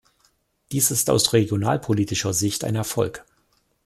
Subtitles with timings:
[0.71, 3.23] Dies ist aus regionalpolitischer Sicht ein Erfolg.